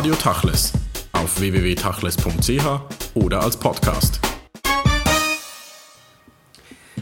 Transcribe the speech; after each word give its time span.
Radio 0.00 0.14
Tachles 0.14 0.72
auf 1.12 1.38
www.tachles.ch 1.38 3.16
oder 3.16 3.42
als 3.42 3.54
Podcast. 3.58 4.18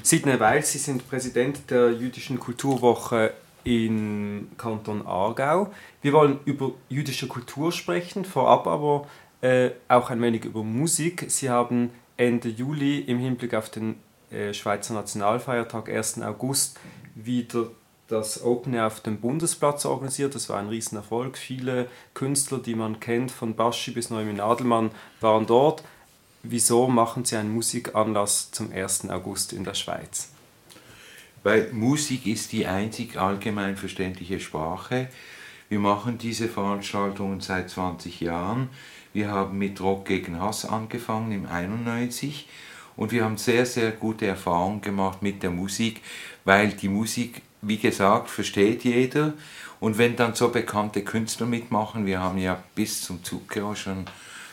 Sidney 0.02 0.40
Weil, 0.40 0.64
Sie 0.64 0.78
sind 0.78 1.08
Präsident 1.08 1.70
der 1.70 1.92
Jüdischen 1.92 2.40
Kulturwoche 2.40 3.34
im 3.62 4.48
Kanton 4.58 5.06
Aargau. 5.06 5.72
Wir 6.02 6.12
wollen 6.12 6.40
über 6.44 6.72
jüdische 6.88 7.28
Kultur 7.28 7.70
sprechen, 7.70 8.24
vorab 8.24 8.66
aber 8.66 9.06
äh, 9.42 9.70
auch 9.86 10.10
ein 10.10 10.20
wenig 10.20 10.44
über 10.44 10.64
Musik. 10.64 11.26
Sie 11.28 11.50
haben 11.50 11.90
Ende 12.16 12.48
Juli 12.48 12.98
im 12.98 13.20
Hinblick 13.20 13.54
auf 13.54 13.70
den 13.70 13.94
äh, 14.32 14.52
Schweizer 14.52 14.94
Nationalfeiertag 14.94 15.88
1. 15.88 16.20
August 16.22 16.80
wieder 17.14 17.68
das 18.08 18.42
Open 18.42 18.74
Air 18.74 18.86
auf 18.86 19.00
dem 19.00 19.20
Bundesplatz 19.20 19.84
organisiert. 19.84 20.34
Das 20.34 20.48
war 20.48 20.58
ein 20.58 20.68
Riesenerfolg. 20.68 21.36
Viele 21.36 21.88
Künstler, 22.14 22.58
die 22.58 22.74
man 22.74 23.00
kennt, 23.00 23.30
von 23.30 23.54
Baschi 23.54 23.90
bis 23.90 24.10
Neumann 24.10 24.36
Nadelmann, 24.36 24.90
waren 25.20 25.46
dort. 25.46 25.84
Wieso 26.42 26.88
machen 26.88 27.24
Sie 27.24 27.36
einen 27.36 27.52
Musikanlass 27.52 28.50
zum 28.50 28.72
1. 28.72 29.10
August 29.10 29.52
in 29.52 29.64
der 29.64 29.74
Schweiz? 29.74 30.30
Weil 31.42 31.70
Musik 31.72 32.26
ist 32.26 32.52
die 32.52 32.66
einzig 32.66 33.18
allgemein 33.18 33.76
verständliche 33.76 34.40
Sprache. 34.40 35.08
Wir 35.68 35.78
machen 35.78 36.16
diese 36.16 36.48
Veranstaltungen 36.48 37.40
seit 37.40 37.68
20 37.68 38.20
Jahren. 38.20 38.70
Wir 39.12 39.30
haben 39.30 39.58
mit 39.58 39.80
Rock 39.80 40.06
gegen 40.06 40.40
Hass 40.40 40.64
angefangen 40.64 41.32
im 41.32 41.46
91 41.46 42.48
und 42.96 43.12
wir 43.12 43.24
haben 43.24 43.36
sehr, 43.36 43.66
sehr 43.66 43.90
gute 43.92 44.26
Erfahrungen 44.26 44.80
gemacht 44.80 45.22
mit 45.22 45.42
der 45.42 45.50
Musik, 45.50 46.00
weil 46.44 46.68
die 46.68 46.88
Musik 46.88 47.42
wie 47.62 47.78
gesagt, 47.78 48.30
versteht 48.30 48.84
jeder. 48.84 49.34
Und 49.80 49.98
wenn 49.98 50.16
dann 50.16 50.34
so 50.34 50.48
bekannte 50.48 51.02
Künstler 51.02 51.46
mitmachen, 51.46 52.06
wir 52.06 52.20
haben 52.20 52.38
ja 52.38 52.62
bis 52.74 53.02
zum 53.02 53.22
Zucchero 53.22 53.74
schon 53.74 54.06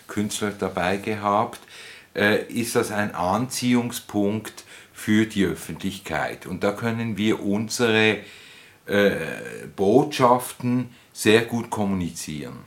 Künstler 0.08 0.52
dabei 0.52 0.98
gehabt, 0.98 1.60
äh, 2.16 2.46
ist 2.46 2.76
das 2.76 2.92
ein 2.92 3.14
Anziehungspunkt 3.16 4.64
für 4.94 5.26
die 5.26 5.46
Öffentlichkeit. 5.46 6.46
Und 6.46 6.64
da 6.64 6.72
können 6.72 7.18
wir 7.18 7.44
unsere 7.44 8.20
äh, 8.86 9.16
Botschaften 9.76 10.90
sehr 11.12 11.42
gut 11.42 11.70
kommunizieren. 11.70 12.60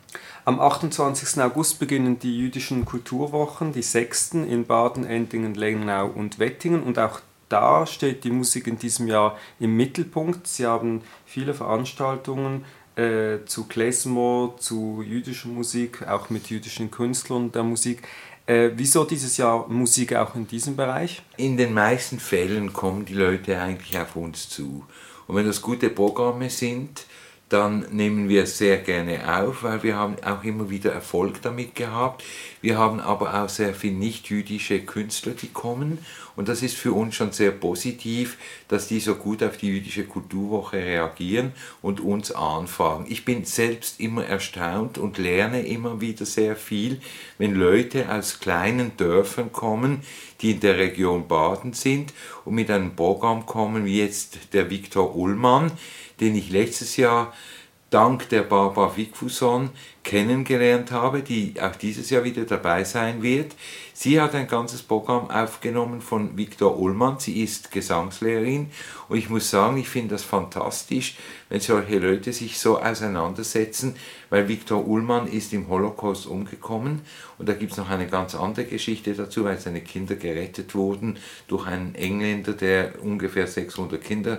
Am 0.45 0.61
28. 0.61 1.43
August 1.43 1.79
beginnen 1.79 2.19
die 2.19 2.39
jüdischen 2.39 2.85
Kulturwochen, 2.87 3.73
die 3.73 3.83
sechsten 3.83 4.49
in 4.49 4.67
Baden, 4.67 5.05
Endingen, 5.05 5.55
Lengnau 5.55 6.07
und 6.07 6.39
Wettingen 6.39 6.83
und 6.83 6.99
auch 6.99 7.21
da 7.49 7.87
steht 7.87 8.25
die 8.25 8.31
Musik 8.31 8.67
in 8.67 8.79
diesem 8.79 9.07
Jahr 9.07 9.39
im 9.61 9.77
Mittelpunkt. 9.77 10.47
Sie 10.47 10.67
haben 10.67 11.03
viele 11.27 11.55
Veranstaltungen 11.55 12.65
äh, 12.97 13.45
zu 13.47 13.65
Klezmer, 13.65 14.55
zu 14.59 15.03
jüdischer 15.07 15.49
Musik, 15.49 16.07
auch 16.07 16.31
mit 16.31 16.51
jüdischen 16.51 16.91
Künstlern 16.91 17.53
der 17.53 17.63
Musik. 17.63 18.03
Äh, 18.47 18.71
wieso 18.75 19.05
dieses 19.05 19.37
Jahr 19.37 19.69
Musik 19.69 20.15
auch 20.15 20.35
in 20.35 20.47
diesem 20.47 20.75
Bereich? 20.75 21.23
In 21.37 21.57
den 21.57 21.75
meisten 21.75 22.19
Fällen 22.19 22.73
kommen 22.73 23.05
die 23.05 23.15
Leute 23.15 23.61
eigentlich 23.61 23.99
auf 23.99 24.17
uns 24.17 24.49
zu. 24.49 24.85
Und 25.27 25.37
wenn 25.37 25.47
das 25.47 25.61
gute 25.61 25.91
Programme 25.91 26.49
sind, 26.49 27.05
dann 27.49 27.87
nehmen 27.91 28.29
wir 28.29 28.43
es 28.43 28.59
sehr 28.59 28.79
gerne 28.79 29.39
auf, 29.39 29.63
weil 29.63 29.83
wir 29.83 29.97
haben 29.97 30.17
auch 30.23 30.45
immer 30.45 30.69
wieder 30.69 30.93
Erfolg 30.93 31.41
damit 31.43 31.75
gehabt. 31.75 32.23
Wir 32.61 32.77
haben 32.77 33.01
aber 33.01 33.43
auch 33.43 33.49
sehr 33.49 33.75
viele 33.75 33.97
nicht-jüdische 33.97 34.81
Künstler, 34.81 35.33
die 35.33 35.49
kommen 35.49 35.99
und 36.39 36.49
das 36.49 36.63
ist 36.63 36.77
für 36.77 36.93
uns 36.93 37.17
schon 37.17 37.33
sehr 37.33 37.51
positiv, 37.51 38.39
dass 38.69 38.87
die 38.87 39.01
so 39.01 39.17
gut 39.17 39.43
auf 39.43 39.57
die 39.57 39.67
jüdische 39.67 40.05
Kulturwoche 40.05 40.77
reagieren 40.77 41.53
und 41.83 41.99
uns 41.99 42.31
anfragen. 42.31 43.07
Ich 43.09 43.25
bin 43.25 43.45
selbst 43.45 43.99
immer 43.99 44.25
erstaunt 44.25 44.99
und 44.99 45.19
lerne 45.19 45.67
immer 45.67 46.01
wieder 46.01 46.25
sehr 46.25 46.55
viel, 46.55 47.01
wenn 47.39 47.57
Leute 47.57 48.09
aus 48.09 48.39
kleinen 48.39 48.97
Dörfern 48.97 49.51
kommen, 49.51 50.03
die 50.41 50.53
in 50.53 50.61
der 50.61 50.79
Region 50.79 51.27
Baden 51.27 51.73
sind 51.73 52.15
und 52.45 52.55
mit 52.55 52.71
einem 52.71 52.95
Programm 52.95 53.45
kommen, 53.45 53.85
wie 53.85 53.99
jetzt 53.99 54.53
der 54.53 54.71
Viktor 54.71 55.17
Ullmann, 55.17 55.73
den 56.21 56.37
ich 56.37 56.51
letztes 56.51 56.97
Jahr 56.97 57.35
dank 57.91 58.29
der 58.29 58.43
Barbara 58.43 58.97
Wigfuson 58.97 59.71
kennengelernt 60.05 60.91
habe, 60.91 61.23
die 61.23 61.55
auch 61.61 61.77
dieses 61.77 62.11
Jahr 62.11 62.25
wieder 62.25 62.45
dabei 62.45 62.85
sein 62.85 63.23
wird. 63.23 63.55
Sie 63.93 64.21
hat 64.21 64.35
ein 64.35 64.47
ganzes 64.47 64.83
Programm 64.83 65.31
aufgenommen 65.31 66.01
von 66.01 66.37
Viktor 66.37 66.79
Ullmann. 66.79 67.19
Sie 67.19 67.43
ist 67.43 67.71
Gesangslehrerin 67.71 68.71
und 69.09 69.19
ich 69.19 69.29
muss 69.29 69.51
sagen, 69.51 69.79
ich 69.79 69.89
finde 69.89 70.15
das 70.15 70.23
fantastisch, 70.23 71.17
wenn 71.49 71.61
solche 71.61 71.99
Leute 71.99 72.33
sich 72.33 72.59
so 72.59 72.79
auseinandersetzen, 72.79 73.97
weil 74.31 74.49
Viktor 74.49 74.87
Ullmann 74.87 75.27
ist 75.27 75.53
im 75.53 75.69
Holocaust 75.69 76.27
umgekommen 76.27 77.01
und 77.39 77.49
da 77.49 77.55
gibt 77.55 77.73
es 77.73 77.79
noch 77.79 77.91
eine 77.91 78.07
ganz 78.07 78.35
andere 78.35 78.67
Geschichte 78.67 79.15
dazu, 79.15 79.45
weil 79.45 79.59
seine 79.59 79.81
Kinder 79.81 80.15
gerettet 80.15 80.75
wurden 80.75 81.19
durch 81.49 81.67
einen 81.67 81.95
Engländer, 81.95 82.53
der 82.53 83.03
ungefähr 83.03 83.47
600 83.47 84.03
Kinder 84.03 84.39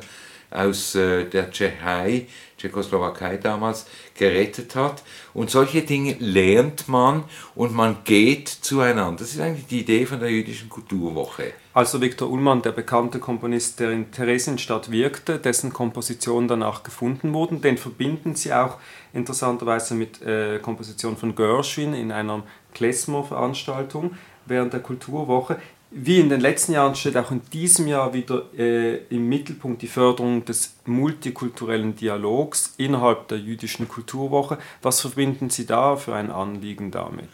aus 0.52 0.96
äh, 0.96 1.26
der 1.26 1.52
Tschechei, 1.52 2.28
Tschechoslowakei 2.58 3.38
damals, 3.38 3.86
gerettet 4.18 4.76
hat. 4.76 5.04
Und 5.34 5.50
solche 5.50 5.82
Dinge 5.82 6.16
lernt 6.20 6.88
man 6.88 7.24
und 7.56 7.74
man 7.74 7.98
geht 8.04 8.48
zueinander. 8.48 9.20
Das 9.20 9.32
ist 9.32 9.40
eigentlich 9.40 9.68
die 9.68 9.82
Idee 9.82 10.06
von 10.06 10.20
der 10.20 10.30
jüdischen 10.30 10.70
Kulturwoche. 10.70 11.54
Also 11.74 12.02
Viktor 12.02 12.30
Ullmann, 12.30 12.62
der 12.62 12.72
bekannte 12.72 13.20
Komponist, 13.20 13.80
der 13.80 13.92
in 13.92 14.12
Theresienstadt 14.12 14.92
wirkte, 14.92 15.40
dessen 15.40 15.72
Kompositionen 15.72 16.48
danach 16.48 16.84
gefunden 16.84 17.34
wurden, 17.34 17.62
den 17.62 17.78
verbinden 17.78 18.36
sie 18.36 18.54
auch 18.54 18.78
interessanterweise 19.14 19.96
mit 19.96 20.22
äh, 20.22 20.60
Komposition 20.60 21.16
von 21.16 21.36
Gershwin 21.36 21.94
in 21.94 22.12
einer 22.12 22.44
Klezmer-Veranstaltung 22.74 24.16
während 24.46 24.74
der 24.74 24.82
Kulturwoche. 24.82 25.58
Wie 25.92 26.20
in 26.20 26.30
den 26.30 26.40
letzten 26.40 26.74
Jahren 26.74 26.94
steht 26.94 27.18
auch 27.18 27.32
in 27.32 27.42
diesem 27.52 27.88
Jahr 27.88 28.14
wieder 28.14 28.44
äh, 28.56 28.98
im 29.10 29.28
Mittelpunkt 29.28 29.82
die 29.82 29.88
Förderung 29.88 30.46
des 30.46 30.76
multikulturellen 30.86 31.96
Dialogs 31.96 32.76
innerhalb 32.78 33.28
der 33.28 33.40
jüdischen 33.40 33.88
Kulturwoche. 33.88 34.60
Was 34.84 35.02
verbinden 35.02 35.50
Sie 35.50 35.66
da 35.66 35.96
für 35.96 36.14
ein 36.14 36.30
Anliegen 36.30 36.92
damit? 36.92 37.30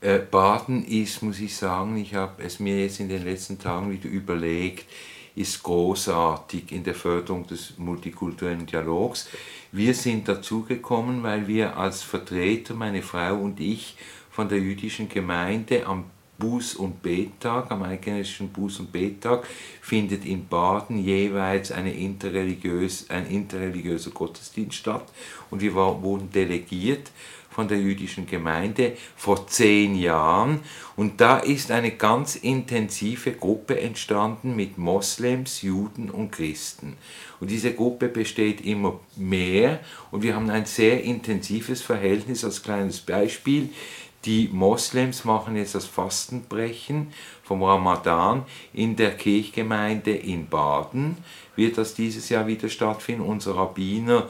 Äh, 0.00 0.20
Baden 0.20 0.84
ist, 0.84 1.20
muss 1.22 1.40
ich 1.40 1.56
sagen, 1.56 1.96
ich 1.96 2.14
habe 2.14 2.44
es 2.44 2.60
mir 2.60 2.80
jetzt 2.80 3.00
in 3.00 3.08
den 3.08 3.24
letzten 3.24 3.58
Tagen 3.58 3.90
wieder 3.90 4.08
überlegt, 4.08 4.86
ist 5.34 5.60
großartig 5.64 6.70
in 6.70 6.84
der 6.84 6.94
Förderung 6.94 7.44
des 7.48 7.76
multikulturellen 7.76 8.66
Dialogs. 8.66 9.28
Wir 9.72 9.94
sind 9.94 10.28
dazugekommen, 10.28 11.24
weil 11.24 11.48
wir 11.48 11.76
als 11.76 12.02
Vertreter, 12.02 12.74
meine 12.74 13.02
Frau 13.02 13.34
und 13.34 13.58
ich, 13.58 13.96
von 14.30 14.48
der 14.48 14.58
jüdischen 14.58 15.08
Gemeinde 15.08 15.86
am 15.86 16.04
Buß- 16.40 16.76
und 16.76 17.02
Bettag, 17.02 17.70
am 17.70 17.84
eidgenössischen 17.84 18.52
Buß- 18.52 18.80
und 18.80 18.90
Bettag, 18.90 19.46
findet 19.80 20.24
in 20.24 20.48
Baden 20.48 20.98
jeweils 20.98 21.70
eine 21.70 21.92
interreligiös, 21.92 23.08
ein 23.10 23.28
interreligiöser 23.28 24.10
Gottesdienst 24.10 24.78
statt. 24.78 25.04
Und 25.50 25.60
wir 25.60 25.74
war, 25.76 26.02
wurden 26.02 26.32
delegiert 26.32 27.12
von 27.50 27.68
der 27.68 27.78
jüdischen 27.78 28.26
Gemeinde 28.26 28.96
vor 29.16 29.46
zehn 29.46 29.96
Jahren. 29.96 30.60
Und 30.96 31.20
da 31.20 31.38
ist 31.38 31.70
eine 31.70 31.90
ganz 31.90 32.36
intensive 32.36 33.32
Gruppe 33.32 33.80
entstanden 33.80 34.56
mit 34.56 34.78
Moslems, 34.78 35.62
Juden 35.62 36.10
und 36.10 36.30
Christen. 36.30 36.96
Und 37.40 37.50
diese 37.50 37.74
Gruppe 37.74 38.08
besteht 38.08 38.64
immer 38.64 39.00
mehr 39.16 39.80
und 40.10 40.22
wir 40.22 40.36
haben 40.36 40.48
ein 40.50 40.66
sehr 40.66 41.02
intensives 41.02 41.82
Verhältnis 41.82 42.44
als 42.44 42.62
kleines 42.62 43.00
Beispiel. 43.00 43.70
Die 44.26 44.50
Moslems 44.52 45.24
machen 45.24 45.56
jetzt 45.56 45.74
das 45.74 45.86
Fastenbrechen 45.86 47.12
vom 47.42 47.62
Ramadan 47.62 48.44
in 48.74 48.94
der 48.94 49.16
Kirchgemeinde 49.16 50.14
in 50.14 50.46
Baden. 50.46 51.16
Wird 51.56 51.78
das 51.78 51.94
dieses 51.94 52.28
Jahr 52.28 52.46
wieder 52.46 52.68
stattfinden? 52.68 53.22
Unser 53.22 53.56
Rabbiner 53.56 54.28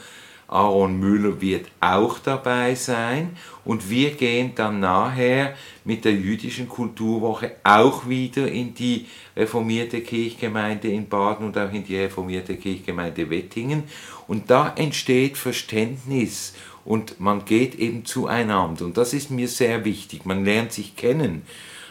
Aaron 0.50 0.98
Müller 0.98 1.40
wird 1.40 1.66
auch 1.80 2.18
dabei 2.18 2.74
sein 2.74 3.36
und 3.64 3.88
wir 3.88 4.10
gehen 4.10 4.52
dann 4.54 4.80
nachher 4.80 5.54
mit 5.84 6.04
der 6.04 6.12
jüdischen 6.12 6.68
Kulturwoche 6.68 7.52
auch 7.62 8.08
wieder 8.08 8.50
in 8.50 8.74
die 8.74 9.06
reformierte 9.36 10.00
Kirchgemeinde 10.00 10.88
in 10.88 11.08
Baden 11.08 11.46
und 11.46 11.56
auch 11.56 11.72
in 11.72 11.84
die 11.84 11.96
reformierte 11.96 12.56
Kirchgemeinde 12.56 13.30
Wettingen 13.30 13.84
und 14.26 14.50
da 14.50 14.72
entsteht 14.76 15.38
Verständnis 15.38 16.54
und 16.84 17.20
man 17.20 17.44
geht 17.44 17.76
eben 17.76 18.04
zueinander. 18.04 18.84
Und 18.84 18.96
das 18.96 19.12
ist 19.12 19.30
mir 19.30 19.48
sehr 19.48 19.84
wichtig. 19.84 20.24
Man 20.24 20.44
lernt 20.44 20.72
sich 20.72 20.96
kennen, 20.96 21.42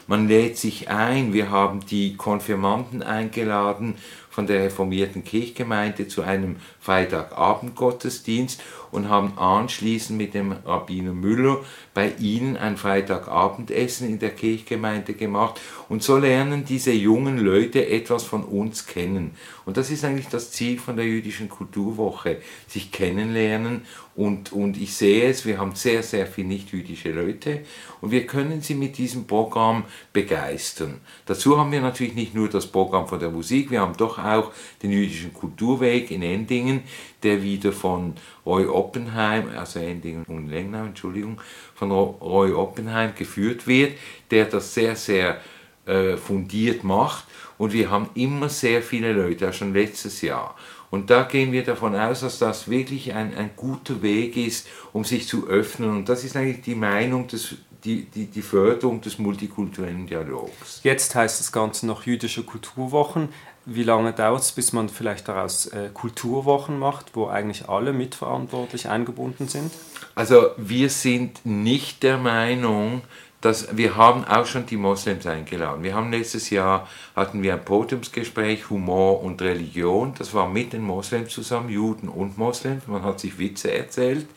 man 0.07 0.27
lädt 0.27 0.57
sich 0.57 0.89
ein. 0.89 1.33
Wir 1.33 1.51
haben 1.51 1.85
die 1.85 2.15
Konfirmanden 2.15 3.03
eingeladen 3.03 3.95
von 4.39 4.47
der 4.47 4.63
reformierten 4.63 5.25
Kirchgemeinde 5.25 6.07
zu 6.07 6.21
einem 6.21 6.55
Freitagabendgottesdienst 6.79 8.61
und 8.89 9.09
haben 9.09 9.37
anschließend 9.37 10.17
mit 10.17 10.33
dem 10.33 10.53
Rabbiner 10.65 11.13
Müller 11.13 11.57
bei 11.93 12.13
ihnen 12.19 12.55
ein 12.55 12.77
Freitagabendessen 12.77 14.07
in 14.07 14.17
der 14.19 14.29
Kirchgemeinde 14.29 15.13
gemacht. 15.13 15.59
Und 15.89 16.03
so 16.03 16.17
lernen 16.17 16.63
diese 16.63 16.93
jungen 16.93 17.37
Leute 17.37 17.85
etwas 17.89 18.23
von 18.23 18.45
uns 18.45 18.87
kennen. 18.87 19.31
Und 19.65 19.75
das 19.75 19.91
ist 19.91 20.05
eigentlich 20.05 20.29
das 20.29 20.51
Ziel 20.51 20.79
von 20.79 20.95
der 20.95 21.05
jüdischen 21.05 21.49
Kulturwoche, 21.49 22.37
sich 22.67 22.91
kennenlernen. 22.91 23.81
Und, 24.15 24.51
und 24.51 24.75
ich 24.81 24.95
sehe 24.95 25.29
es, 25.29 25.45
wir 25.45 25.59
haben 25.59 25.75
sehr, 25.75 26.03
sehr 26.03 26.27
viele 26.27 26.49
nicht-jüdische 26.49 27.11
Leute 27.11 27.61
und 28.01 28.11
wir 28.11 28.25
können 28.25 28.61
sie 28.61 28.75
mit 28.75 28.97
diesem 28.97 29.27
Programm 29.27 29.85
begeistern. 30.11 30.99
Dazu 31.25 31.57
haben 31.57 31.71
wir 31.71 31.79
natürlich 31.79 32.15
nicht 32.15 32.35
nur 32.35 32.49
das 32.49 32.67
Programm 32.67 33.07
von 33.07 33.19
der 33.19 33.29
Musik, 33.29 33.71
wir 33.71 33.79
haben 33.79 33.95
doch 33.95 34.17
auch 34.37 34.51
den 34.81 34.91
jüdischen 34.91 35.33
Kulturweg 35.33 36.11
in 36.11 36.21
Endingen, 36.21 36.83
der 37.23 37.41
wieder 37.43 37.71
von 37.71 38.13
Roy 38.45 38.65
Oppenheim, 38.65 39.49
also 39.57 39.79
Endingen 39.79 40.25
und 40.25 40.49
Lengnau, 40.49 40.85
Entschuldigung, 40.85 41.41
von 41.75 41.91
Roy 41.91 42.51
Oppenheim 42.51 43.13
geführt 43.15 43.67
wird, 43.67 43.93
der 44.31 44.45
das 44.45 44.73
sehr, 44.73 44.95
sehr 44.95 45.41
äh, 45.85 46.17
fundiert 46.17 46.83
macht. 46.83 47.25
Und 47.57 47.73
wir 47.73 47.89
haben 47.89 48.09
immer 48.15 48.49
sehr 48.49 48.81
viele 48.81 49.11
Leute, 49.11 49.49
auch 49.49 49.53
schon 49.53 49.73
letztes 49.73 50.21
Jahr. 50.21 50.55
Und 50.91 51.09
da 51.09 51.23
gehen 51.23 51.51
wir 51.51 51.63
davon 51.63 51.95
aus, 51.95 52.21
dass 52.21 52.39
das 52.39 52.69
wirklich 52.69 53.13
ein, 53.13 53.35
ein 53.35 53.51
guter 53.55 54.01
Weg 54.01 54.37
ist, 54.37 54.67
um 54.91 55.03
sich 55.03 55.27
zu 55.27 55.47
öffnen. 55.47 55.89
Und 55.89 56.09
das 56.09 56.23
ist 56.23 56.35
eigentlich 56.35 56.61
die 56.61 56.75
Meinung 56.75 57.27
des 57.27 57.55
die, 57.83 58.05
die, 58.05 58.25
die 58.25 58.41
Förderung 58.41 59.01
des 59.01 59.19
multikulturellen 59.19 60.07
Dialogs. 60.07 60.81
Jetzt 60.83 61.15
heißt 61.15 61.39
das 61.39 61.51
Ganze 61.51 61.87
noch 61.87 62.05
jüdische 62.05 62.43
Kulturwochen. 62.43 63.29
Wie 63.65 63.83
lange 63.83 64.13
dauert 64.13 64.41
es, 64.41 64.51
bis 64.51 64.73
man 64.73 64.89
vielleicht 64.89 65.27
daraus 65.27 65.67
äh, 65.67 65.89
Kulturwochen 65.93 66.79
macht, 66.79 67.15
wo 67.15 67.27
eigentlich 67.27 67.69
alle 67.69 67.93
mitverantwortlich 67.93 68.89
eingebunden 68.89 69.47
sind? 69.47 69.71
Also 70.15 70.47
wir 70.57 70.89
sind 70.89 71.45
nicht 71.45 72.03
der 72.03 72.17
Meinung, 72.17 73.01
dass 73.41 73.77
wir 73.77 73.95
haben 73.95 74.25
auch 74.25 74.45
schon 74.45 74.65
die 74.65 74.75
Moslems 74.75 75.25
eingeladen. 75.25 75.83
Wir 75.83 75.93
haben 75.93 76.11
letztes 76.11 76.49
Jahr 76.49 76.87
hatten 77.15 77.41
wir 77.41 77.53
ein 77.53 77.63
Podiumsgespräch 77.63 78.69
Humor 78.69 79.23
und 79.23 79.41
Religion. 79.41 80.13
Das 80.17 80.33
war 80.33 80.49
mit 80.49 80.73
den 80.73 80.81
Moslems 80.81 81.31
zusammen, 81.31 81.69
Juden 81.69 82.09
und 82.09 82.37
Moslems. 82.37 82.87
Man 82.87 83.03
hat 83.03 83.19
sich 83.19 83.39
Witze 83.39 83.71
erzählt. 83.71 84.27